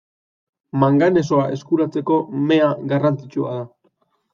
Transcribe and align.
Manganesoa 0.83 1.45
eskuratzeko 1.59 2.21
mea 2.51 2.75
garrantzitsua 2.95 3.57
da. 3.63 3.73